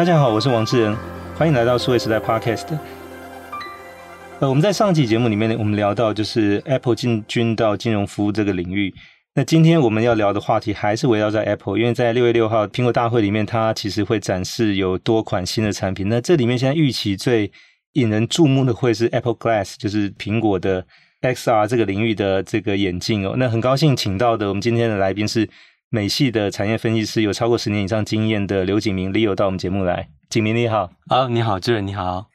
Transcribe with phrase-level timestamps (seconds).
[0.00, 0.96] 大家好，我是王志仁，
[1.36, 2.66] 欢迎来到数位时代 Podcast。
[4.38, 8.94] 呃，我们在上期节目里面呢，我们聊到就是 Apple 进军到金融服务这个领域。
[9.34, 16.08] 那今天我们要聊的话题还是围绕在 Apple，因为在六月六号苹果大会里面，它其实会展示有多款新的产品。
[16.08, 17.52] 那这里面现在预期最
[17.92, 20.82] 引人注目的会是 Apple Glass，就是苹果的
[21.20, 23.34] XR 这个领域的这个眼镜哦。
[23.36, 25.46] 那很高兴请到的我们今天的来宾是
[25.92, 30.08] 美系的产业分析师，有超过十年以上经验的刘景明 Leo 到我们节目来。
[30.28, 32.28] 景明你好，好，你好，志仁你好。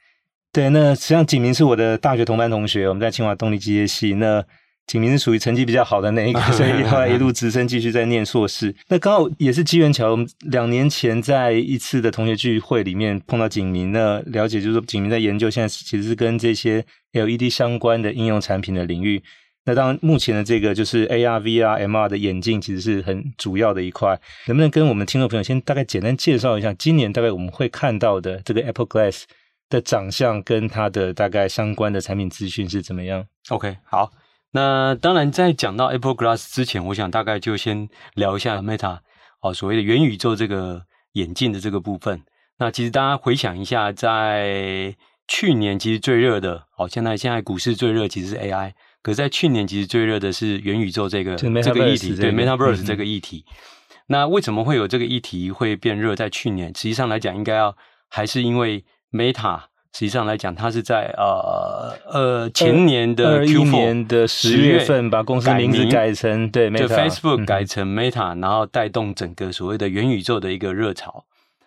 [0.52, 4.12] 对，那实际上景明是我的大学同班同学，我们在清华动力机械系。
[4.12, 4.44] 那
[4.86, 8.76] 景明是属于成绩比较好的那一个， 所以后来一路直升，继续在念硕士。
[8.88, 19.22] 那刚好也是机缘巧合，我们两年前在一次的同学聚会里面碰到景明，那了解就是说景明在研究现在其实是跟这些 LED 相关的应用产品的领域。
[19.66, 24.18] 那当然目前的这个就是 AR、VR、MR 的眼镜，其实是很主要的一块。
[24.46, 29.24] 能不能跟我们听众朋友先大概简单介绍一下，今年大概我们会看到的这个 Apple Glass？
[29.68, 34.12] 的长相跟它的大概相关的产品资讯是怎么样？OK，好，
[34.52, 39.00] 那当然在讲到 Apple Glass 之前，我想大概就先聊一下 Meta
[39.42, 42.22] 哦，所谓的元宇宙这个眼镜的这个部分。
[42.60, 44.94] 那其实大家回想一下，在
[45.26, 48.70] 去年其实最热的哦，现在现在股市最热其实是 AI，
[49.06, 53.44] 可是在去年其实最热的是元宇宙这个这个议题，对 Metaverse 这个议题。
[54.08, 56.16] 那为什么会有这个议题会变热？
[56.16, 57.76] 在去年，实际上来讲，应该要
[58.08, 58.84] 还是因为。
[59.12, 59.60] Meta
[59.92, 71.24] 实际上来讲，它是在呃呃前年的 Q4 年的十月份把公司名字改成对 Meta，Facebook 改成 Meta，嗯，然后带动整个所谓的元宇宙的一个热潮。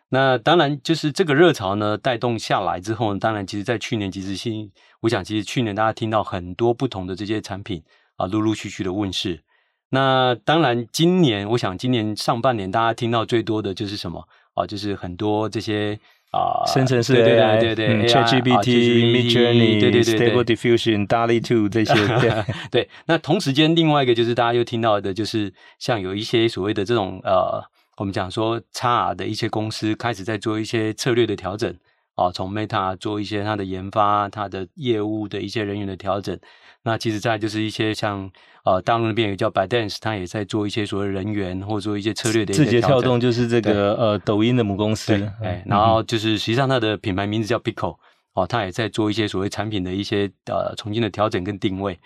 [0.10, 7.82] 那当然就是这个热潮呢带动下来之后呢，当然其实在去年其实新，我想其实去年大家听到很多不同的这些产品
[8.18, 9.42] 啊陆陆续续的问世。
[9.90, 14.66] 那当然今年我想今年上半年大家听到最多的就是什么啊？
[14.66, 16.00] 就是很多这些。
[16.32, 22.89] 啊，生成式 AI，对对对，ChatGPT、Midjourney，对对对，Stable Diffusion、DALL-E 2这些， 对对。
[23.08, 27.60] 那同时间，另外一个就是大家又听到的，就是像有一些所谓的这种呃，
[27.99, 31.70] 我们讲说 XR 的一些公司开始在做一些策略的调整
[32.15, 36.39] 啊，从 Meta 做一些它的研发、它的业务的一些人员的调整。
[36.83, 38.32] 那其实，在就是一些像
[38.64, 42.64] 呃大陆那边有叫 ByteDance，它也在做一些所谓人员或者做一些策略的一些。
[42.64, 47.98] 字节跳动就是这个呃抖音的母公司，哎，然后就是实际上它的品牌名字叫 Pico
[48.33, 51.99] 哦，它也在做一些所谓产品的一些呃重新的调整跟定位。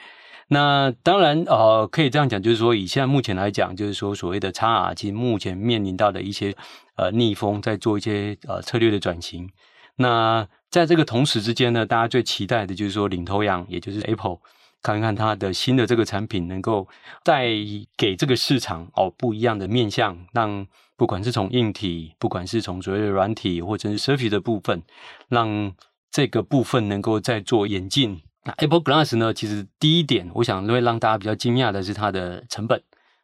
[0.50, 6.56] 那当然呃可以这样讲，就是说以现在目前来讲，就是说所谓的 XR 其实目前面临到的一些
[6.96, 9.50] 呃逆风，在做一些呃策略的转型。
[9.96, 14.40] 那在这个同时之间呢，大家最期待的就是说领头羊，也就是 Apple。
[14.82, 16.86] 看看它的新的这个产品，能够
[17.24, 17.48] 带
[17.96, 20.68] 给这个市场哦不一样的面向，让
[20.98, 24.84] 不管是从硬体，不管是从所谓的软体，或者是 Surface 的部分，
[25.30, 25.72] 让
[26.12, 28.24] 这个部分能够再做演进。
[28.46, 29.34] 那 Apple Glass 呢？
[29.34, 32.82] 其实第一点，我想会让大家比较惊讶的是它的成本，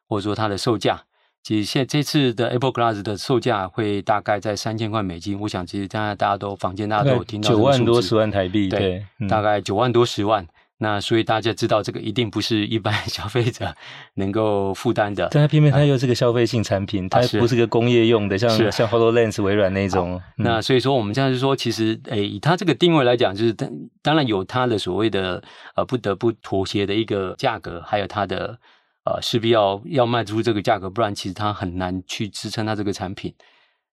[0.08, 1.04] 或者说它的售价。
[1.42, 5.40] 其实现在这次的 Apple Glass 的售价会大概在三千块美金。
[5.40, 10.46] 我想其实大家大家都坊间大家都有听到九万多十万台币，对，对嗯、大概九万多十万。
[10.82, 13.76] 那所以大家知道，这个一定不是一般 消费者
[14.16, 15.28] 能够负担的。
[15.30, 20.22] 但它偏偏它又是个消费性产品，它不是个工业用的，像像 HoloLens 微软那种。
[20.38, 23.70] 嗯、那所以说，我们这样就说，其实诶，以它这个定位来讲，就是当
[24.02, 25.44] 当然有它的所谓的
[25.76, 28.58] 呃不得不妥协的一个价格，还有它的
[29.04, 33.34] 呃势必要要卖出这个价格，不然其实它很难去支撑它这个产品。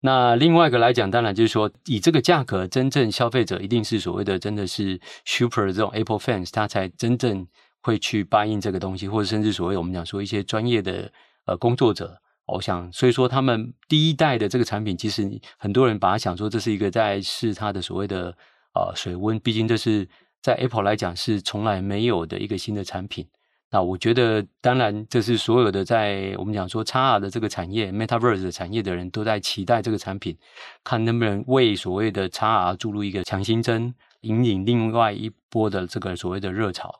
[0.06, 7.47] 那另外一个来讲，当然就是说，以这个价格，真正消费者一定是所谓的真的是 super 这种 Apple fans，他才真正
[7.80, 11.09] 会去 buy in 这个东西，或者甚至所谓我们讲说一些专业的
[11.46, 18.36] 呃工作者，我想，所以说他们第一代的这个产品，其实很多人把它想说这是一个在试它的所谓的
[18.75, 20.06] 呃水温，毕竟这是
[20.42, 23.25] 在 Apple 来讲是从来没有的一个新的产品。
[23.73, 30.38] 那我觉得，当然，这是所有的在我们讲说 XR 的这个产业，Metaverse 的产业的人都在期待这个产品，
[30.83, 36.94] 看能不能为所谓的 XR 注入一个强心针，引领另外一波的这个所谓的热潮。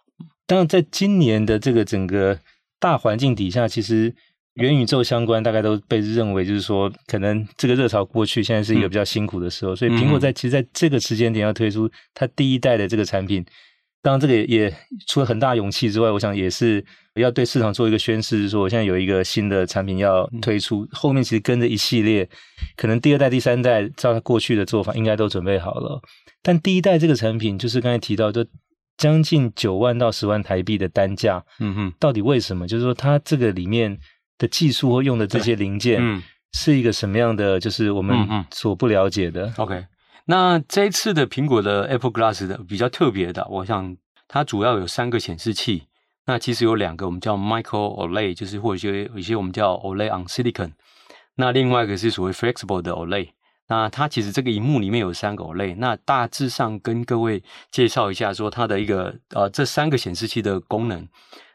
[0.48, 2.40] 当然，在今年的这个整个
[2.80, 4.12] 大环境底下，其实
[4.56, 13.46] 元宇宙相关大概都被认为就是说，可能这个热潮过去，现在是一个比较辛苦的时候，嗯、所以苹果在其实在这个时间点要推出它第一代的这个产品。
[14.04, 14.76] 当然，这个也也
[15.08, 16.84] 除了很大勇气之外，我想也是
[17.16, 22.30] 要对市场做一个宣示，说我现在有一个新的产品要推出，后面其实跟着一系列，
[22.76, 26.02] 可能第二代、第三代照它过去的做法，应该都准备好了。
[26.42, 28.46] 但第一代这个产品，就是刚才提到，就
[28.98, 32.68] 将近九万到十万台币的单价，嗯哼，到底为什么？
[32.68, 33.98] 就是说它这个里面
[34.38, 36.22] 的技术或用的这些零件，嗯
[36.60, 37.60] 是一个什么样的？
[37.60, 38.16] 就是我们
[38.52, 39.52] 所不了解的。
[39.58, 39.86] OK，
[40.26, 43.98] 那这一次的苹果的 Apple Glass 的比较特别的，我想
[44.28, 45.88] 它主要有三个显示器。
[46.26, 50.72] 那其实有两个，我们叫 Micro OLED，就是或者有一些我们叫 OLED on Silicon。
[51.36, 53.32] 那另外一个是所谓 Flexible 的 OLED。
[53.68, 55.76] 那它其实这个荧幕里面有三个 OLED。
[55.78, 61.06] 那大致上跟各位介绍一下，说它的一个呃这三个显示器的功能。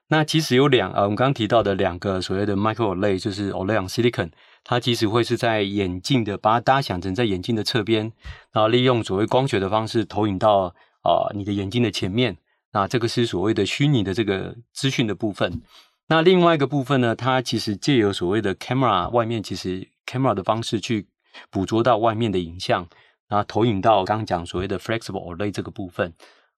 [0.09, 4.31] 那其实有两呃，我们刚刚提到的两个所谓的 Micro OLED，就是 OLED on Silicon，
[4.70, 8.12] 它其实会是在眼镜的，把它搭想成在眼镜的侧边，
[8.53, 12.37] 然后利用所谓光学的方式投影到啊、你的眼睛的前面。
[12.73, 15.62] 那这个是所谓的虚拟的这个资讯的部分。
[16.09, 21.09] 那另外一个部分呢，它其实借由所谓的 camera 外面，其实 camera 的方式去
[21.49, 22.87] 捕捉到外面的影像，
[23.26, 26.12] 然后投影到刚刚讲所谓的 flexible OLED 这个部分。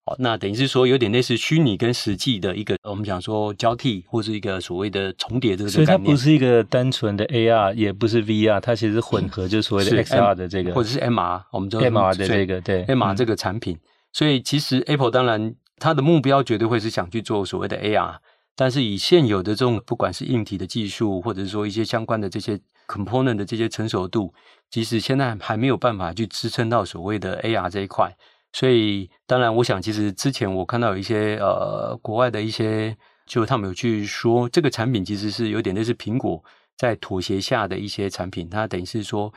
[0.06, 5.87] 哦，那等于是说有点类似虚拟跟实际的一个，我们讲说交替或是一个所谓的重叠这个概念。
[5.87, 13.79] 所以它不是一个单纯的 AR，也不是 VR，它其实混合，就是所谓的 XR 的这个，或者是 MR，我们叫 MR 的这个对 MR 这个产品。
[14.12, 15.55] 所以其实 Apple 当然。
[15.82, 18.17] 它的目标绝对会是想去做所谓的 AR，
[18.55, 24.35] 但是以现有的这种不管是硬体的技术，或者是说一些相关的这些 component 的这些成熟度，
[24.70, 28.14] 其实现在还没有办法去支撑到所谓的 AR 这一块。
[28.52, 36.43] 所以，当然，我想其实之前我看到有一些呃国外的一些，就他们有去说这个产品其实是有点类似苹果
[36.76, 39.32] 在妥协下的一些产品，它等于是说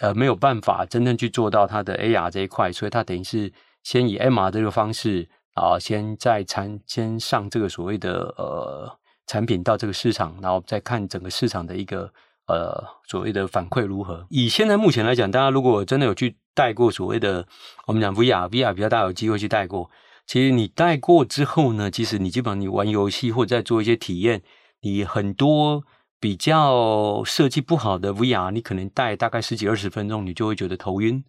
[0.00, 3.52] 呃没有办法真正去做到它的 AR 这一块，所以它等于是
[3.82, 5.28] 先以 MR 这个方式。
[5.54, 12.12] 啊，先在产先上这个所谓的呃产品到这个市场，然后再看整个市场的一个
[12.46, 14.26] 呃所谓的反馈如何。
[14.30, 17.46] 以现在目前来讲，大家如果真的有去戴过所谓的
[17.86, 19.90] 我们讲 VR，VR 比较大有机会去戴过。
[20.26, 24.42] 其实你戴过之后呢，其实你基本上你玩游戏或者在做一些体验，
[24.80, 25.84] 你很多
[26.18, 31.22] 比较设计不好的 VR，你可能戴大概十几二十分钟，你就会觉得头晕。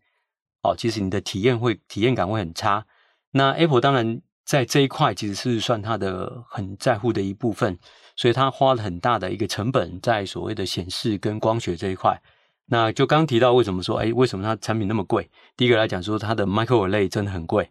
[0.62, 2.86] 哦，其实你的体验会体验感会很差。
[3.32, 7.78] 那 Apple 当然在这一块其实是算它的很在乎的一部分，
[8.16, 12.22] 所以它花了很大的一个成本在所谓的显示跟光学这一块。
[12.68, 15.30] 那就刚提到为什么说，哎，为什么它产品那么贵？
[15.58, 17.70] 第一个来讲说它的 Micro OLED 真的很贵，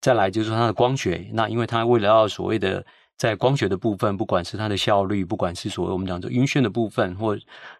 [0.00, 1.30] 再来就是说它的光学。
[1.32, 2.84] 那因为它为了要所谓的
[3.16, 7.38] 在光学的部分，不管是它的效率，不管是所谓我们讲的晕眩的部分，或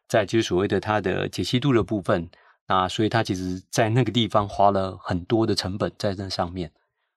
[0.09, 2.29] 在就是所谓的它的解析度的部分，
[2.67, 6.71] 那所以它其实在那个地方花了很多的成本在这上面。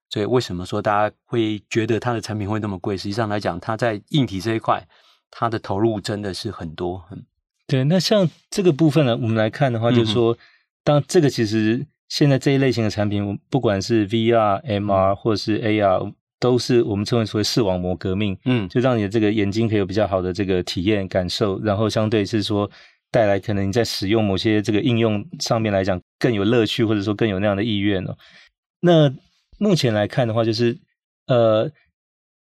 [0.09, 2.97] 所以为什么说大家会觉得它的产品会那么贵？
[2.97, 4.83] 实际上来讲，它在硬体这一块，
[5.29, 7.03] 它的投入真的是很多。
[7.11, 7.23] 嗯，
[7.67, 7.83] 对。
[7.83, 10.35] 那像这个部分呢，我们来看的话，就是说，
[10.83, 18.35] 当这个其实现在这一类型的产品，不管是 VR、MR 或是 AR，都是我们称为所谓视网膜革命。
[18.45, 22.67] 嗯，就让你的这个眼睛可以有比较好的这个体验感受，然后相对是说
[23.11, 28.17] 带来可能你在使用某些这个应用上面来讲更有乐趣，或者说更有那样的意愿哦。
[28.79, 29.13] 那
[29.59, 30.79] 目前来看的话，就是
[31.27, 31.69] 呃，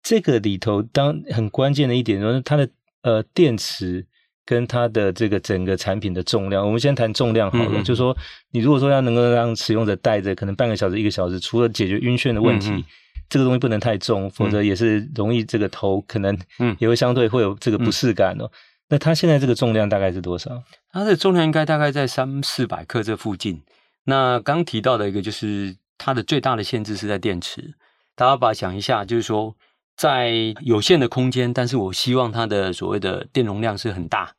[0.03, 2.69] 这个里头当很关键的一点，就是它的
[3.03, 4.05] 呃电池
[4.45, 6.67] 跟它的这个整个产品的重量。
[6.67, 8.17] 我们先谈重量好了，嗯嗯，就是说
[8.51, 12.85] 你如果说要能够让使用者带着可能半个小时、一个小时，除了解决晕眩的问题，
[13.29, 16.37] 这个东西不能太重，否则也是容易这个头可能
[16.79, 18.45] 也会相对会有这个不适感哦。
[18.45, 18.51] 嗯嗯，
[18.89, 20.63] 那它现在这个重量大概是多少？
[20.91, 23.63] 它的重量应该大概在三四百克这附近。
[24.05, 25.77] 那刚提到的一个就是。
[25.99, 27.75] 它的最大的限制是在电池，
[28.15, 29.55] 大家把它想一下，就是说
[29.97, 34.35] 在有限的空间，但是我希望它的所谓的电容量是很大。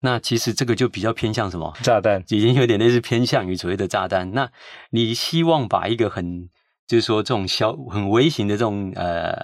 [0.00, 1.72] 那其实这个就比较偏向什么？
[1.82, 4.32] 炸弹，已经有点类似偏向于所谓的炸弹。
[4.32, 4.50] 那
[4.90, 6.50] 你希望把一个很，
[6.86, 9.34] 就是说这种小很微型的这种呃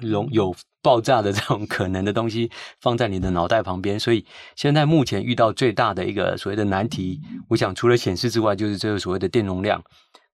[0.00, 7.20] 容有爆炸的这种可能的东西放在你的脑袋旁边，所以现在目前遇到最大的一个所谓的难题，
[7.50, 9.84] 我想除了显示之外，就是这个所谓的电容量。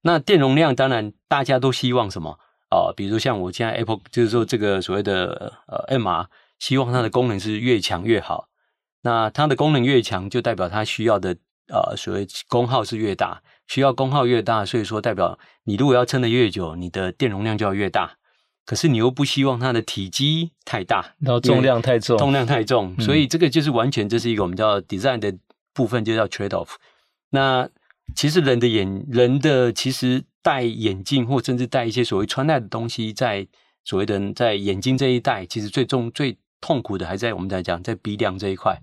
[0.07, 2.95] 那电容量当然大家都希望什么啊、呃？
[2.95, 6.27] 比如像我现在 Apple 就是说这个所谓的呃 MR，
[6.59, 8.49] 希望它的功能是越强越好。
[9.03, 11.37] 那它的功能越强，就代表它需要的
[11.69, 18.19] 呃所谓功耗是越大，需要功耗越大，所以说代表你如果要撑得越久，你的电容量就要越大。
[18.67, 25.35] 可是你又不希望它的体积太大，然后重量太重，重量太重，所以这个就是完全这是一个我们叫 design 的
[25.75, 26.71] 部分，就叫 trade off。
[27.29, 27.69] 那
[28.15, 33.47] 其实人的眼，人的其实戴眼镜或甚至戴一些所谓穿戴的东西，在
[33.85, 38.81] 所谓的在眼睛这一带，其实最重最痛苦的还在我们在讲在鼻梁这一块。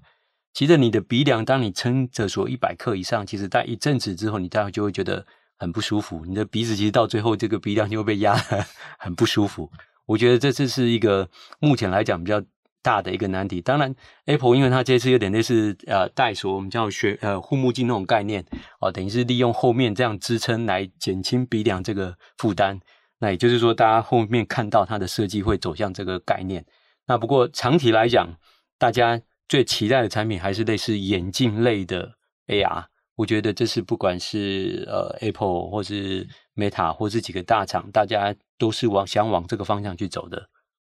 [0.54, 5.26] 其实你的鼻梁，当你撑着说一百克以上，其实戴一阵子之后，你大概就会觉得
[5.58, 6.26] 很不舒服。
[6.26, 8.66] 你的鼻子其实到最后，这个鼻梁就会被压得
[9.00, 9.72] 很不舒服。
[10.08, 12.44] 我觉得这这是一个目前来讲比较
[12.82, 13.62] 大的一个难题。
[13.62, 13.94] 当然
[14.26, 18.46] ，Apple 因为它这次有点类似呃带锁，我们叫学呃护目镜那种概念
[18.80, 22.80] 哦、等于是利用后面这样支撑来减轻鼻梁这个负担。
[23.20, 26.66] 那也就是说，大家后面看到它的设计会走向这个概念。
[27.06, 28.28] 那不过长期来讲，
[28.80, 32.14] 大家最期待的产品还是类似眼镜类的
[32.48, 32.86] AR。
[33.16, 40.50] 我觉得这是不管是呃 Apple 或是 Meta 或是几个大厂，大家都是往想往这个方向去走的。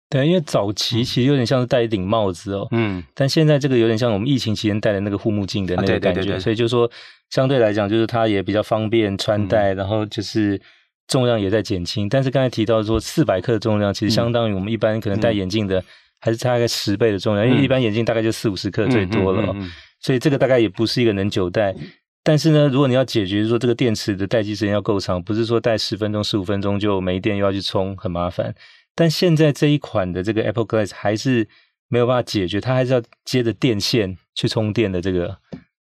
[0.09, 6.35] 对，因为早期其实有点像是戴一顶帽子哦，嗯，但现在这个有点像我们疫情期间戴的那个护目镜的那个感觉，啊、对对对。
[6.37, 6.89] 对，所以就是说
[7.29, 10.61] 相对来讲，就是它也比较方便穿戴，嗯、然后就是。
[11.09, 15.81] 重量也在减轻，但是刚才提到说四百克的重量，其实相当于我们一般可能戴眼镜的，
[16.19, 19.55] 还是大概十倍的重量，嗯、因为一般眼镜大概就四五十克最多了，
[20.01, 21.73] 所以这个大概也不是一个能久戴。
[22.25, 28.53] 但是呢，如果你要解决说这个电池的待机时间要够长，不是说戴十分钟、十五分钟就没电又要去充，很麻烦。
[28.97, 31.47] 但现在这一款的这个 Apple Glass 还是
[31.87, 35.37] 没有办法解决，它还是要接着电线去充电的这个。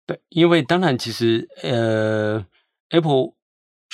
[0.06, 2.44] 对，因为当然其实呃
[2.88, 3.34] Apple。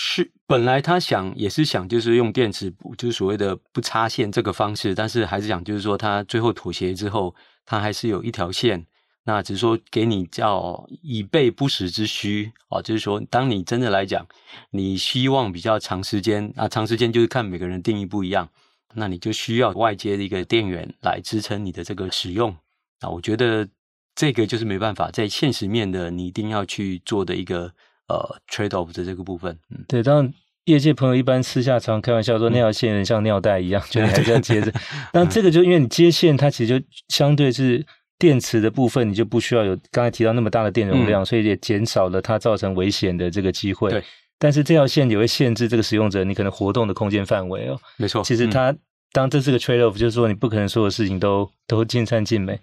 [0.01, 7.35] 是，本来他想也是想，就是用电池，就是所谓的不插线这个方式，但是还是想，就是说他最后妥协之后，
[7.67, 8.87] 他还是有一条线，
[9.25, 14.25] 那只是说给你叫以备不时之需哦，就是说当你真的来讲，
[14.71, 18.49] 你希望比较长时间，啊长时间就是看每个人定义不一样，
[18.95, 22.57] 那你就需要外接的一个电源来支撑你的这个使用，
[23.01, 23.69] 那我觉得
[24.15, 27.73] 这个就是没办法，在现实面的你一定要去做的一个。
[28.11, 28.17] 呃
[28.51, 30.33] ，trade off 的这个部分，嗯，对，当然
[30.65, 34.73] 业界朋友一般私下常开玩笑说，那条线像尿袋一样，就你 还这样接着。
[35.13, 37.85] 那这个就因为你接线，它其实就相对是
[38.19, 43.91] 电池的部分，你就不需要有刚才提到那么大的电容量，嗯、所以也减少了它造成危险的这个机会。
[43.91, 44.03] 对，
[44.39, 47.79] 但是这条线也会限制这个使用者你可能活动的空间范围哦。
[47.97, 48.79] 没错，其实它、嗯、
[49.13, 52.61] 当这是个 trade off，就是说你不可能所有事情都都尽善尽美。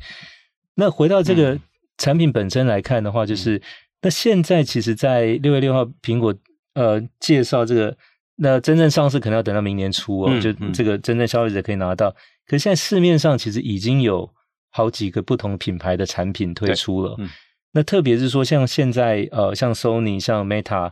[0.76, 1.60] 那回到这个
[1.98, 3.58] 产品本身来看的话，就是。
[3.58, 3.62] 嗯
[4.02, 6.32] 那现在其实，在六月六号，苹果
[6.76, 7.98] 呃介绍这个，
[8.36, 12.10] 那真正上市可能要等到明年初哦，嗯、就这个真正消费者可以拿到。
[12.10, 12.16] 嗯、
[12.46, 14.32] 可是现在市面上其实已经有
[14.70, 17.16] 好几个不同品牌的产品推出了。
[17.18, 17.28] 嗯、
[17.72, 20.92] 那特别是说，像现在呃，像 Sony、像 Meta，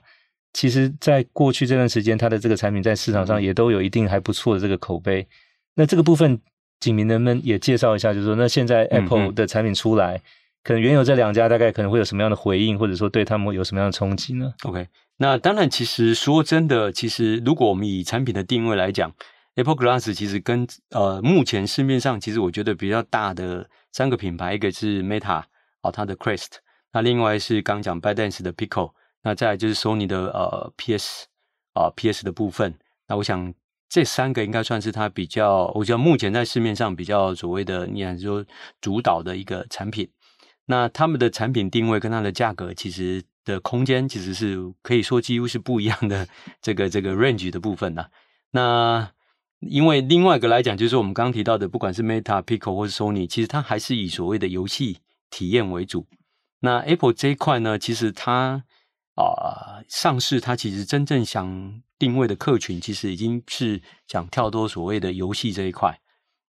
[0.54, 5.28] 其实在过去这段时间，它的这个产品在市场上也都有一定还不错的这个口碑。
[5.76, 6.40] 那这个部分，
[6.80, 8.14] 景明能不能也介绍一下？
[8.14, 10.22] 就是说，那现在 Apple 的产品出来。
[10.64, 19.14] 可能原有这两家大概可能会有什么样的回应，或者说对他们有什么样的冲击呢？OK，那当然，其实说真的，其实如果我们以产品的定位来讲
[19.56, 25.44] ，Apple Glass 其实跟呃目前市面上其实我觉得比较大的三个品牌，一个是 Meta
[25.82, 26.52] 哦，它的 Quest，
[26.94, 28.92] 那另外是刚讲 ByteDance 的 Pico，
[29.24, 31.28] 那再就是 Sony 的呃 PS
[31.74, 32.78] 啊、PS 的部分，
[33.08, 33.54] 那我想
[33.90, 38.46] 这三个应该算是它比较，我觉得目前在市面上比较所谓的，你看说
[38.82, 40.10] 主导的一个产品。
[40.66, 46.28] 那他们的产品定位跟它的价格，其实的空间其实是可以说几乎是不一样的
[46.62, 48.06] 这个这个 range 的部分呢。
[48.52, 49.12] 那
[49.60, 55.00] 因为另外一个来讲，就是我们刚刚提到的，不管是 Meta、Pico 或是 Sony，其实它还是以所谓的游戏
[55.30, 56.08] 体验为主。
[56.62, 58.64] 那 Apple 这一块呢，其实它
[59.16, 66.00] 啊、上市，它其实真正想定位的客群，其实已经是想跳脱所谓的游戏这一块。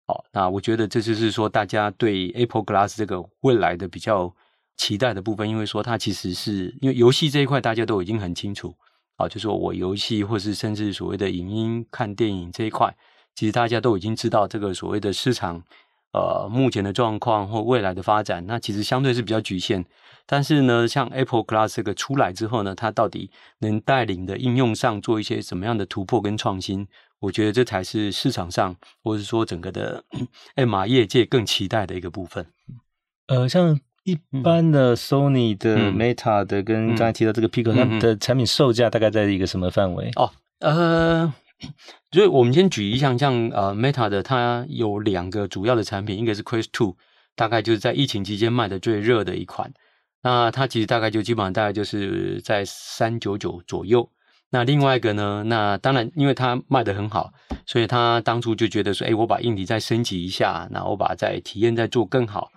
[0.08, 4.34] 好，那我觉得这就是说，大家对 Apple Glass 这个未来的比较
[4.78, 8.74] 期待的部分，因为说它其实是因为游戏这一块大家都已经很清楚，
[9.18, 12.96] 啊，就是我游戏或是甚至所谓的影音看电影这一块，
[13.36, 15.62] 其实大家都已经知道这个所谓的市场，
[16.14, 19.86] 呃，目前的状况或未来的发展，那其实相对是比较局限。
[20.26, 26.88] 但是呢，像 Apple Glass 这个出来之后呢，它到底能带领的应用上做一些什么样的突破跟创新？
[27.20, 30.04] 我觉得这才是市场上，或者是说整个的
[30.56, 32.46] MR 业界更期待的一个部分。
[33.28, 40.12] 呃，像一般的 Sony 的、嗯、Meta 的，跟刚才提到这个 Pico，它的产品售价大概在一个什么范围？
[40.16, 41.34] 哦，呃，
[42.12, 46.98] 所以我们先举一项，像呃 Meta 的，它有两个主要的产品，一个是 Quest Two，
[47.36, 49.74] 大概就是在疫情期间卖的最热的一款。
[50.24, 54.10] 那它其实大概就基本上大概就是在三九九左右。
[54.50, 55.44] 那另外一个呢？
[55.48, 57.34] 那当然，因为它卖得很好，
[57.66, 62.52] 所以他当初就觉得说：“哎，我把硬体再升级一下，然后我把再体验再做更好。”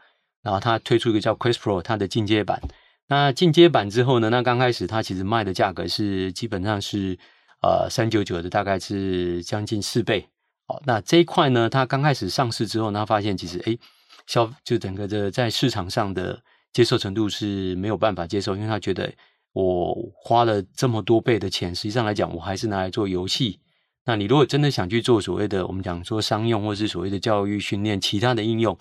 [0.45, 2.61] 然后他推出一个叫 Quest Pro，它的进阶版。
[3.09, 4.29] 那进阶版之后呢？
[4.29, 7.19] 那刚开始它其实卖的价格是基本上是
[7.63, 10.29] 呃三九九的，大概是将近四倍。
[10.67, 13.79] 哦，那这一块呢，它刚开始上市之后呢，发现其实哎，
[14.27, 16.39] 消就整个的在市场上的
[16.77, 19.13] 接受程度是没有办法接受，因为他觉得。
[19.59, 23.59] 我花了这么多倍的钱，实际上来讲，我还是拿来做游戏。
[24.05, 28.77] 那你如果真的想去做所谓的我们讲说商用，或是所谓的教育训练，其他的应用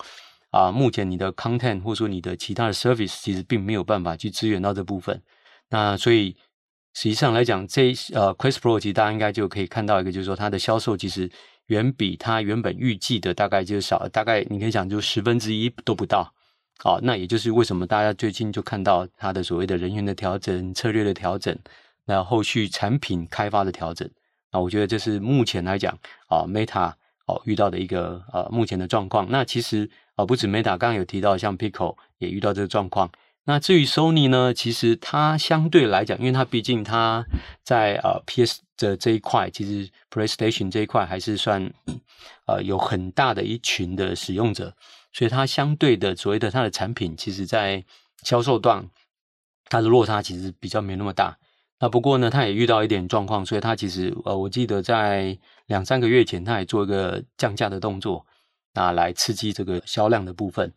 [0.50, 5.22] 啊，目前你的 content 或者说你的其他的 service 其实并没有办法去支援到这部分。
[5.70, 6.36] 那所以
[6.92, 11.30] 实际上来讲，这呃 Quest Pro 其实大家应该就可以看到一个，就是说它的销售其实
[11.68, 16.34] 远比它原本预计的大概就少，大概你可以讲就十分之一都不到。
[16.78, 21.56] 好，那也就是为什么大家最近就看到它的所谓的人员的调整、策略的调整，
[22.04, 24.08] 那后续产品开发的调整。
[24.52, 26.92] 那我觉得这是目前来讲啊，Meta
[27.26, 29.26] 哦遇到的一个呃目前的状况。
[29.30, 33.10] 那其实啊，不止 Meta，刚刚有提到像 Pico 也遇到这个状况。
[33.44, 37.24] 那至于 Sony 呢，其实它相对来讲，因为它毕竟它
[37.62, 41.72] 在呃 PS 的这一块，其实 PlayStation 这一块还是算
[42.46, 44.74] 呃有很大的一群的使用者，
[45.16, 47.82] 所以它相对的所谓的它的产品，其实在
[48.22, 48.86] 销售段
[49.70, 51.38] 它的落差其实比较没那么大。
[51.78, 58.26] 那不过呢，它也遇到一点状况，所以它其实呃，我记得在两三个月前，它也做一个降价的动作，
[58.74, 60.74] 那来刺激这个销量的部分。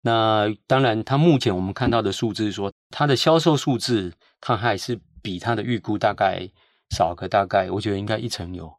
[0.00, 6.48] 那当然，它目前我们看到的数字说，它的销售数字，它还是比它的预估大概
[6.96, 8.74] 少个大概，我觉得应该一成有，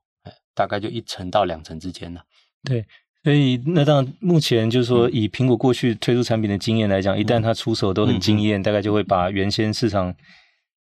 [0.56, 2.24] 大概就一成到两成之间了。
[2.64, 2.86] 对，
[3.24, 10.14] 所以那当然，目前就是说，以苹果过去推出产品的经验来讲，嗯、一旦它出手都很惊艳，嗯、大概就会把原先市场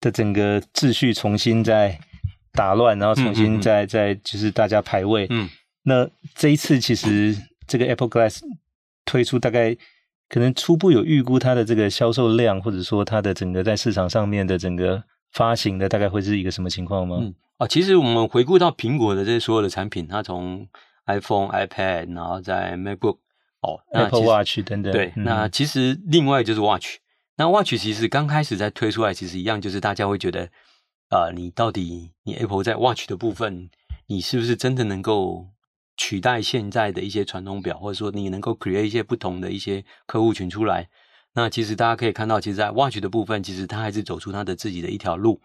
[0.01, 1.99] 的整个秩序重新再
[2.53, 5.27] 打乱，然后重新再再、嗯、就是大家排位。
[5.31, 5.49] 嗯，
[5.85, 8.41] 那这一次其实这个 Apple Glass
[9.05, 9.77] 推出大概。
[10.29, 17.19] 可能初步有预估它的这个销售量，或者说它的整个在市场上面的整个发行的大概会是一个什么情况吗？
[17.21, 20.67] 嗯，啊，其实我们回顾到苹果的这些所有的产品，它从
[21.07, 23.19] iPhone、iPad，然后在 MacBook，
[23.61, 24.93] 哦，Apple Watch 等等。
[24.93, 26.97] 对，嗯、那其实另外就是 Watch，
[27.37, 30.45] 那 Watch 其实刚开始在推出来，其实一样，就是大家会觉得，
[31.09, 33.71] 啊、呃，你到底你 Apple 在 Watch 的部分，
[34.07, 35.49] 你是不是真的能够？
[35.95, 40.89] 取代现在的一些传统表，或者说你能够 create 一些不同的一些客户群出来。
[41.35, 45.43] 那其实大家可以看到，其实，在 Watch 的部分，其实它还是走出它的自己的一条路。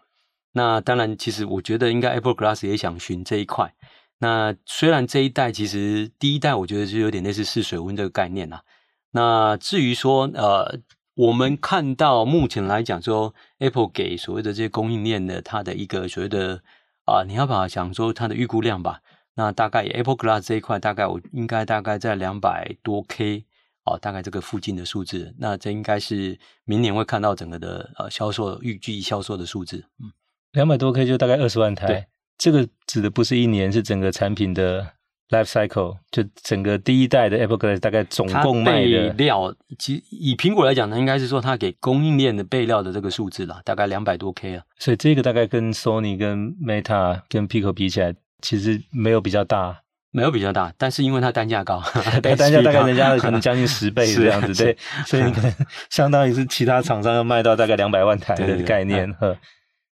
[0.54, 3.76] 那当然，其实我觉得应该 Apple Glass 也想寻这一块。
[4.20, 8.64] 那虽然这一代其实第一代，我觉得是有点类似试水温这个概念啊。
[9.12, 10.80] 那至于说，呃，
[11.14, 16.62] 我们看到目前来讲说，Apple 给所谓的这些供应链的它的一个所谓的
[17.06, 19.02] 啊、呃，你要把它想说它的预估量吧。
[19.36, 23.46] 那大概 Apple Glass 这一块，大概我应该大概在两百多 K
[23.84, 25.36] 哦，大概这个附近的数字。
[25.38, 29.86] 那这应该是明年会看到整个的呃销售预计销售的数字。
[30.00, 30.12] 嗯，
[30.54, 32.08] 两百多 K 就大概二十万台。
[32.38, 34.86] 对，这个指的不是一年，是整个产品的
[35.30, 39.54] life cycle，就整个第一代的 Apple Glass 大概总共卖的料。
[39.80, 44.64] 其实以苹果来讲呢，应该是说它给供应链的备料的这个数字啦，大概两百多 K 啊。
[44.78, 48.16] 所以这个大概跟 Sony、跟 Meta、跟 Pico 比起来。
[48.40, 55.52] 其实没有比较大，没有比较大，但是因为它单价高， 它单价大概人家的可能将近十倍 这样子，是对，所以你可能
[55.90, 59.36] 相当于是其他厂商要卖到大概两百万台的概念，呵。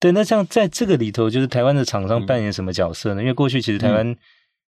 [0.00, 3.20] 对，那像在这个里头，就是台湾的厂商扮演什么角色呢？
[3.20, 4.16] 嗯、因为过去其实台湾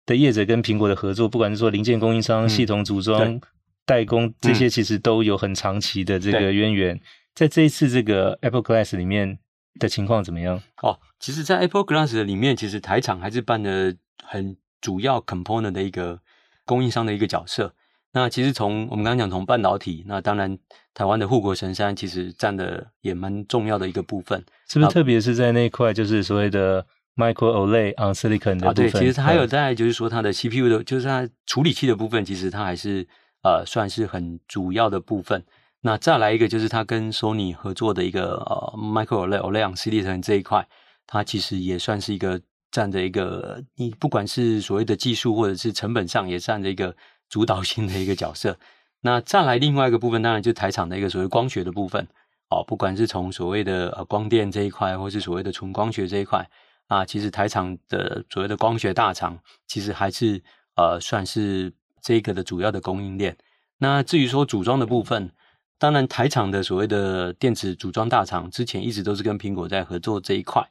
[0.05, 3.41] 的业者跟苹果的合作，嗯、不管是说零件供应商、嗯、系统组装、
[3.85, 6.97] 代工这些，其实都有很长期的这个渊源。
[6.97, 7.01] 嗯、
[7.35, 9.39] 在这一次这个 Apple Glass 里面。
[9.79, 10.63] 的情况怎么样？
[10.81, 16.19] 哦，其实，在 Apple Glass 的里面，其实台厂还是扮了很主要 component 的一个
[16.65, 17.75] 供应商的一个角色。
[18.17, 20.59] 那其实从我们刚刚讲从半导体，那当然
[20.95, 24.43] 台湾的护国神山其实占的也蛮重要的一个部分。
[24.67, 24.91] 是不是？
[24.91, 26.83] 特别是在那一块，就是所谓的
[27.15, 28.87] Micro OLED on Silicon 的部分。
[28.87, 33.07] 啊，对，其实它还有在就是说它的 CPU 的，就是它处理器的部分，其实它还是
[33.43, 35.45] 呃算是很主要的部分。
[35.83, 40.67] 那再来一个，就是它跟 Sony 合作的一个呃 Micro OLED OLED on Silicon 这一块，
[41.07, 46.97] 它其实也算是一个占着一个，你不管是所谓的技术或者是成本上，也占着一个
[47.29, 48.59] 主导性的一个角色。
[49.01, 52.07] 那再来另外一个部分，当然就是台厂的一个所谓光学的部分
[52.51, 56.49] 哦，不管是从所谓的呃光电这一块，或是所谓的纯光学这一块
[56.89, 60.43] 啊，其实台厂的所谓的光学大厂，其实还是
[60.77, 63.37] 呃算是这个的主要的供应链。
[63.79, 65.31] 那至于说组装的部分，
[65.79, 70.67] 当然，台厂的所谓的电子组装大厂，之前一直都是跟苹果在合作这一块。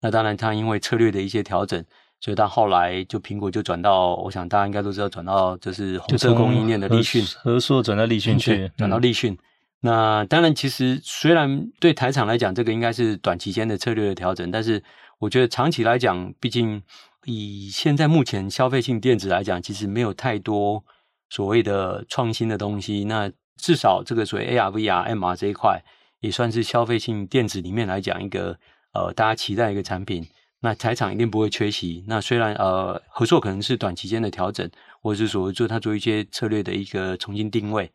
[0.00, 1.84] 那当然，它因为策略的一些调整，
[2.20, 9.32] 所以到后来就苹果就转到，我想大家应该都知道，转到就是红色供应链的立讯和硕转到立讯去，转到立讯。
[9.34, 9.38] 嗯、
[9.82, 14.82] 那当然，其实虽然对台厂来讲，这个应该是短期间的策略的调整，但是
[15.20, 16.82] 我觉得长期来讲，毕竟
[17.24, 20.82] 以现在目前消费性电子来讲，其实没有太多
[21.30, 23.04] 所谓的创新的东西。
[23.04, 25.80] 那至少这个所谓 AR、VR、MR 这一块，
[26.18, 28.58] 也算是消费性电子里面来讲一个
[28.92, 30.26] 呃大家期待一个产品。
[30.60, 32.04] 那台厂一定不会缺席。
[32.06, 34.68] 那虽然呃合作可能是短期间的调整，
[35.00, 37.90] 或者是说做它做一些策略的一个重新定位。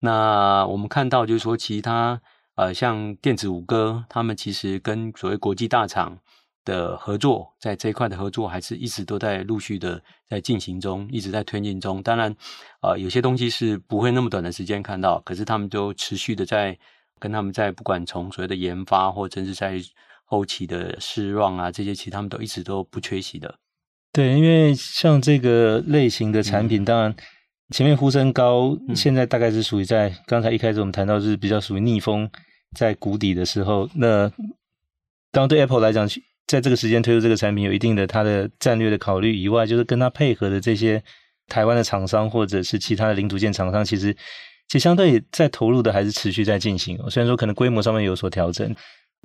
[0.00, 2.20] 那我们看到就是说，其他
[2.54, 6.18] 呃像电子五哥，他们其实跟所谓国际大厂
[6.64, 12.02] 的合作，在这一块的合作还是一直都在陆续的在进行中，一直在推进中。
[12.02, 12.34] 当然，
[12.82, 16.78] 呃，有些东西是不会那么短的时间看到，可是他们都持续的在
[17.18, 19.80] 跟他们在不管从所谓的研发，或者是在
[20.26, 23.54] 后期的试 run 啊这些，其实他们都一直都不缺席的。
[24.12, 27.14] 对，因为像这个类型的产品，嗯、当然
[27.70, 32.28] 前面呼声高，嗯、现在大概是属于在刚才一开始我们谈到是比较属于逆风
[32.76, 33.88] 在谷底的时候。
[33.94, 34.28] 那
[35.30, 36.08] 当然对 Apple 来讲，
[36.46, 41.02] 在这个时间推出这个产品，有一定的它的战略的考虑以外，就是跟它配合的这些
[41.46, 44.14] 台湾的厂商或者是其他的零组件厂商，其实
[44.68, 46.98] 其实相对在投入的还是持续在进行。
[47.10, 48.74] 虽然说可能规模上面有所调整，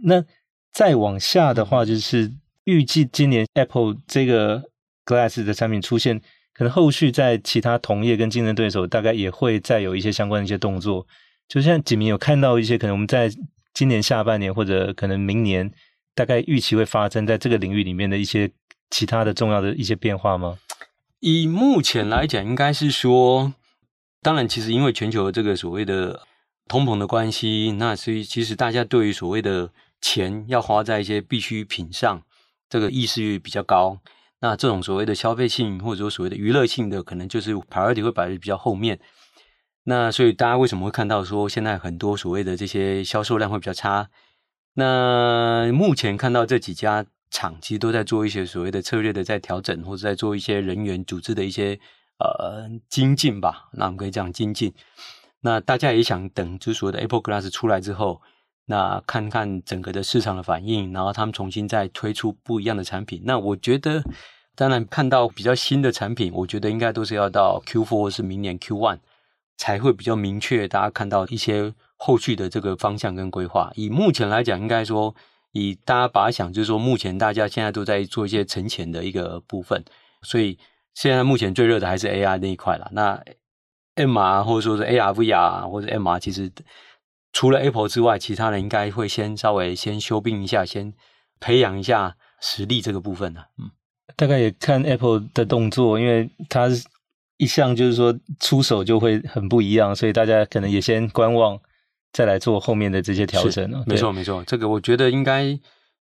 [0.04, 0.22] 那
[0.72, 2.32] 再往下的话，就是
[2.64, 4.64] 预计今年 Apple 这个
[5.06, 6.20] Glass 的产品出现，
[6.54, 11.06] 可能后续在其他同业跟竞争对手大概也会再有一些相关的一些动作。
[11.48, 13.32] 就像景明有看到一些，可能我们在
[13.74, 15.72] 今年下半年或者可能明年。
[16.14, 18.52] 大概预期会发生在这个领域里面的一些
[18.90, 20.58] 其他的重要的一些变化吗？
[21.22, 23.54] 以目前来讲，应该是说，
[24.22, 26.22] 当然，其实因为全球这个所谓的
[26.68, 29.72] 通膨的关系，那所以其实大家对于所谓的
[30.02, 32.24] 钱要花在一些必需品上，
[32.68, 34.00] 这个意识比较高。
[34.40, 39.00] 那这种所谓的消费性或者说所谓的娱乐性的，可能就是 priority 会摆在比较后面。
[39.84, 44.10] 那所以大家为什么会看到说现在很多所谓的这些销售量会比较差？
[44.74, 51.80] 那目前看到这几家厂，其实都在做一些所谓的策略的在调整，或者在做一些人员组织的一些
[52.20, 53.70] 呃精进吧。
[53.74, 54.74] 那我们可以讲精进。
[55.42, 58.22] 那大家也想等，就是所谓的 Apple Glass 出来之后，
[58.72, 63.22] 那看看整个的市场的反应，然后他们重新再推出不一样的产品。
[63.26, 64.02] 那我觉得，
[64.56, 68.98] 当然看到比较新的产品，我觉得应该都是要到 Q4 或是明年 Q1
[69.58, 71.74] 才会比较明确，大家看到一些。
[72.04, 75.14] 后续的这个方向跟规划，以目前来讲，应该说，
[75.52, 79.86] 以大家把它想，就是说，目前大家现在都在做一些沉潜的一个部分，
[80.24, 80.58] 所以
[80.96, 82.90] 现在目前最热的还是 AI 那一块了。
[82.94, 83.24] 那
[83.96, 86.52] MR 或者说是 AR、VR 或者 MR，其实
[87.34, 90.94] 除了 Apple 之外，其他人应该会先稍微先修兵一下，先
[91.40, 93.48] 培养一下实力这个部分的。
[93.58, 93.72] 嗯，
[94.16, 96.68] 大概也看 Apple 的动作，因为它
[97.38, 101.60] 一向就是说出手就会很不一样，所以大家可能也先观望。
[102.14, 103.82] 再来做后面的这些调整呢？
[103.88, 105.58] 没错，没错，这个我觉得应该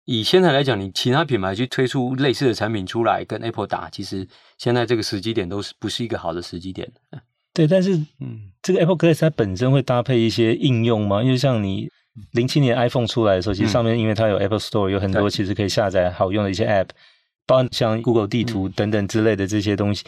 [0.05, 6.93] 以现在来讲，你其他品牌去推出类似的产品出来跟 Apple 打，其实现在这个时机点都是不是一个好的时机点。
[7.55, 11.23] 对，但是嗯，这个 Apple Glass 它本身会搭配一些应用吗？
[11.23, 11.89] 因为像你
[12.33, 16.89] 零七年 iPhone 出来的时候，其实上面因为它有 Apple Store，有很多其实可以下载好用的一些 App，
[17.47, 20.05] 包括像 Google 地图等等之类的这些东西。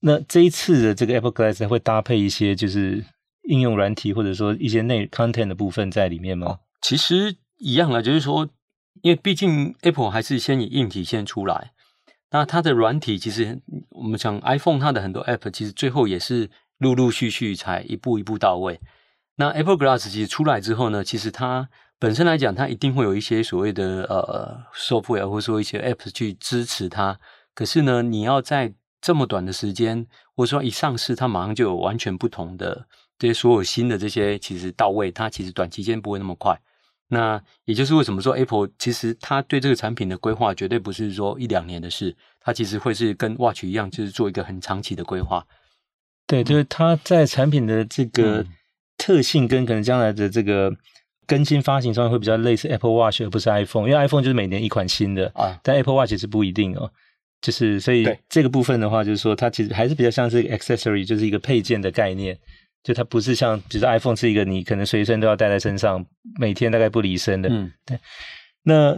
[0.00, 3.04] 那这一次的这个 Apple Glass 会搭配一些就是。
[3.44, 6.46] 应用软体或者说一些内 content 的部分在里面吗？
[6.48, 8.46] 哦，其实一样啊，就是说，
[9.00, 11.70] 因为毕竟 Apple 还是先以硬体先出来，
[12.30, 13.58] 那它的软体其实
[13.88, 18.80] 我们讲 iPhone 它的很多 App 其实最后也是陆陆续续才一步一步到位。
[19.36, 27.18] 那 Apple Glass 其实出来之后呢，其实它本身来讲，它一定会有一些所谓的呃 software 或者说一些 App 去支持它。
[27.54, 32.86] 可是呢，你要在这么短的时间，或者说一上市，它马上就有完全不同的。
[33.18, 36.60] 这些所有新的这些其实到位，它其实短期间不会那么快。
[37.08, 45.44] 那也就是为什么说 Apple 其实它对这个产品的规划绝对不是说一两年的事，它其实会是跟 Watch 一样，就是做一个很长期的规划。
[46.28, 48.46] 对，就是它在产品的这个
[48.96, 50.72] 特性跟可能将来的这个
[51.26, 56.88] 更新发行上面会比较类似 Apple Watch，而不是 iPhone，因为 iPhone 就是每年一款新的啊，但 Apple Watch 是不一定哦。
[57.40, 62.38] 就是所以这个部分的话，就是说它其实还是比较像是 accessory，就是一个配件的概念。
[62.84, 66.04] 就它不是像，比如说 iPhone 是一个你可能随身都要带在身上，
[66.38, 67.48] 每天大概不离身的。
[67.50, 67.98] 嗯，对。
[68.62, 68.96] 那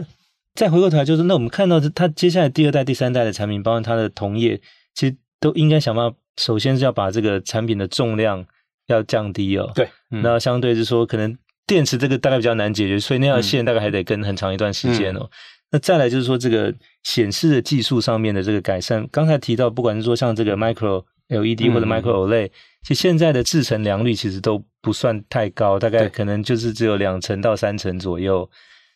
[0.53, 4.61] 再回过头来，就是那我们看到它接下来第二代、第三代的产品，包括它的同业，
[4.93, 8.45] 其实都应该想办法，首先是要把这个产品的重量
[8.87, 9.71] 要降低哦。
[9.75, 9.89] 对。
[10.11, 15.21] 嗯、那相对是说，可能电池这个大概比较难解决，所以那条线大概还得跟很长一段时间哦。
[15.21, 15.29] 嗯、
[15.71, 22.51] 那再来就是说，这个显示的技术上面的这个改善，刚才提到，不管是说像这个 Micro LED 或者 Micro OLED、嗯。
[22.83, 28.49] 其实现在的制成良率其实都不算太高，大概可能就是只有两成到三成左右。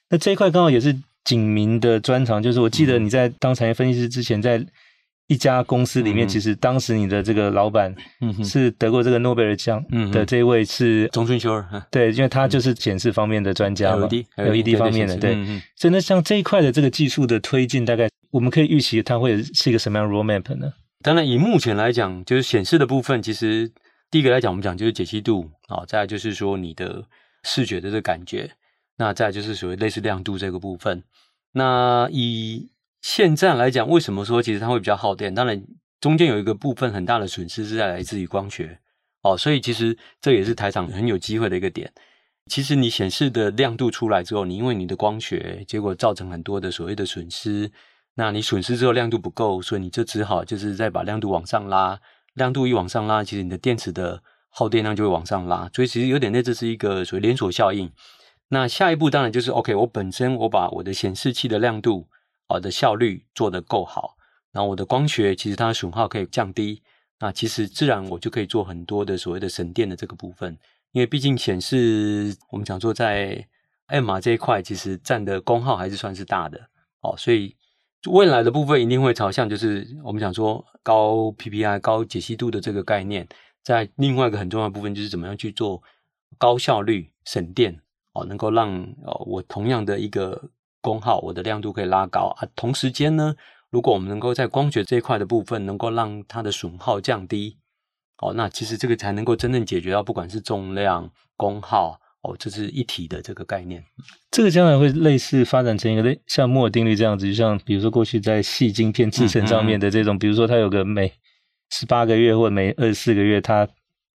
[0.10, 4.58] 那这一块刚好也是景明的专长，就是我记得你在当产业分析师之前，在
[5.28, 7.94] 一家公司里面，其实当时你的这个老板
[8.44, 15.34] 是得过这个诺贝尔奖的这一位是中村修二，对，因为他就是显示方面的专家嘛，LED 方面的，对。
[15.76, 20.72] 所以那像这一块的这个技术的推进，大概我们可以预期它会是一个什么样的 roadmap 呢？
[21.02, 23.72] 当然以目前来讲，就是显示的部分，其实
[24.12, 27.04] 第一个来讲，我们讲就是解析度啊，再来就是说你的
[27.44, 28.52] 视觉的这个感觉，
[28.98, 31.04] 那再来就是所谓类似亮度这个部分。
[31.52, 32.70] 那以
[33.06, 35.32] 现在来讲，为什么说其实它会比较耗电？
[35.36, 35.64] 当然
[36.02, 38.80] 中间有一个部分很大的损失是在来自于光学
[39.22, 41.94] 哦，所以其实这也是台厂很有机会的一个点。
[42.48, 47.72] 其实你显示的亮度出来之后，你因为你的光学，结果造成很多的所谓的损失。
[48.16, 52.00] 那你损失之后亮度不够，所以你就只好就是再把亮度往上拉。
[52.34, 55.70] 亮度一往上拉，其实你的电池的耗电量就会往上拉。
[55.72, 57.92] 所以其实有点类似是一个所谓连锁效应。
[58.50, 62.08] 那下一步当然就是 OK，我本身我把我的显示器的亮度
[62.48, 64.16] 啊的效率做得够好，
[64.52, 66.82] 然后我的光学其实它的损耗可以降低。
[67.20, 70.58] 那其实自然我就可以做很多的所谓的省电的这个部分。
[70.92, 73.48] 因为毕竟显示，我们讲说在
[73.88, 76.70] MR 这一块，其实占的功耗还是算是大的
[77.02, 77.56] 哦，所以
[78.10, 83.28] 未来的部分一定会朝向就是我们讲说高 PPI、高解析度的这个概念。
[83.64, 85.82] 在另外一个很重要的部分，就是怎么样去做
[86.38, 87.82] 高效率省电
[88.14, 90.50] 哦，能够让哦我同样的一个
[90.86, 92.48] 功耗，我的亮度可以拉高啊。
[92.56, 93.36] 同时间呢，
[93.72, 97.58] 如果我们能够在光学这一块的部分，能够让它的损耗降低。
[98.22, 103.84] 哦，那其实这个才能够真正解决到，不管是重量、功耗，哦，这是一体的这个概念。
[104.30, 111.12] 这个将来会类似发展成一个类像摩尔定律这样子，就像比如说过去在细晶片制程上面的这种，嗯嗯、比如说它有个每
[111.72, 113.68] 十八个月或每二十四个月，它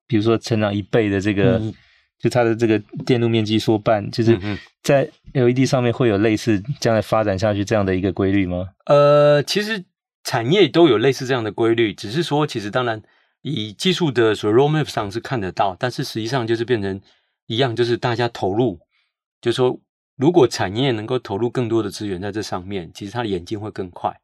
[0.07, 1.75] 比如说成长一倍的这个，嗯、
[2.21, 4.39] 就它的这个电路面积缩半，就是
[4.83, 8.69] 在 LED 上面会有类似将来发展下去这样的一个规律吗？
[8.87, 9.85] 呃，其实
[10.23, 13.03] 产业都有类似这样的规律，只是说其实当然。
[13.43, 17.01] 以技术的所谓 roadmap 上是看得到，但是实际上就是变成
[17.47, 18.79] 一样，就是大家投入，
[19.41, 19.81] 就是说，
[20.19, 24.15] 如果产业能够投入更多的资源在这上面，其实它的演进会更快。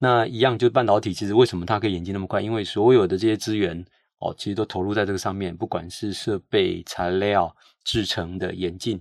[0.00, 2.42] 那一样，就半导体，其实为什么它可以演进那么快？
[2.42, 3.82] 因为所有的这些资源
[4.18, 7.54] 哦，其实都投入在这个上面，不管是设备、材料、
[7.84, 9.00] 制成的演进。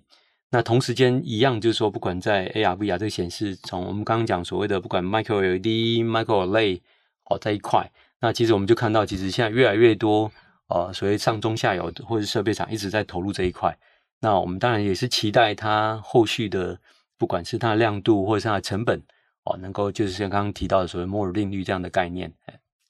[0.49, 6.82] 那同时间一样，就是说，不管在 AR、VR 这个显示，从我们刚刚讲所谓的不管 Micro LED、Micro OLED
[7.25, 7.91] 哦这一块。
[8.21, 10.32] 那其实我们就看到，其实现在越来越多，
[10.69, 13.77] 呃，所谓上中下游的或者是设备厂一直在投入这一块。
[14.21, 16.80] 那我们当然也是期待它后续的，
[17.17, 19.01] 不管是它的亮度或者是它的成本，
[19.43, 22.32] 哦，能够就是像刚刚提到的所谓摩尔定律这样的概念。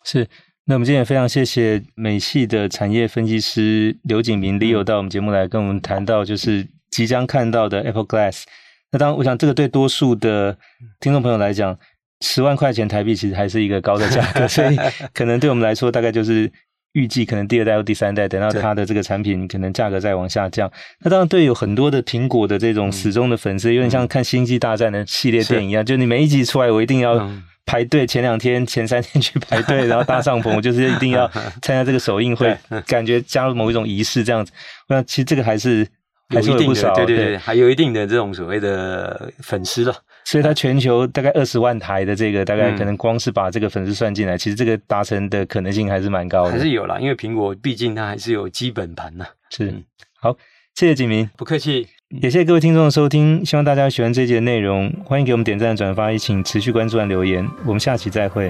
[0.03, 0.27] 是。
[0.69, 8.43] 那我们今天也非常谢谢美系的产业分析师刘景明 Leo 到我们节目来跟我们谈到，就是即将看到的 Apple Glass。
[8.91, 10.57] 那当然，我想这个对多数的
[10.99, 11.77] 听众朋友来讲。
[12.21, 14.75] 十万块钱台币其实还是一个高的价格，所以
[15.13, 16.51] 可能对我们来说，大概就是
[16.93, 20.67] 预计可能第二代或第三代，等到它的这个产品可能价格再往下降。
[21.01, 27.31] 那当然，对有很多的苹果的这种死忠的粉丝，有点像看《星际大战》的系列电影一样，就你每一集出来，我一定要
[27.67, 31.27] 排队，前两天、前三天去排队， 然后搭帐篷，我就是一定要
[31.61, 34.51] 参加这个首映会，感觉加入某一种仪式这样子。
[34.87, 35.85] 那其实这个还是
[36.29, 39.93] 还是有不少，对对对，还有一定的这种所谓的粉丝了。
[40.23, 46.51] 所以它全球大概二十万台的这个，大概可能光是把这个粉丝算进来，嗯、其实这个达成的可能性还是蛮高的。
[46.51, 49.25] 还是有啦，因为苹果毕竟它还是有基本盘呐。
[49.49, 49.73] 是，
[50.19, 50.35] 好，
[50.75, 58.49] 谢谢景明，不客气，也谢谢各位听众的收听，希望大家喜欢这集的内容，欢迎给我们点赞、转发，也请持续关注和留言，我们下期再会。